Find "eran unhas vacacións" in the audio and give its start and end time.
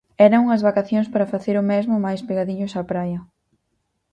0.27-1.07